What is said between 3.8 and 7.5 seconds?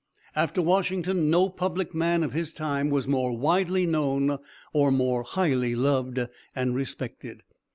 known or more highly loved and respected.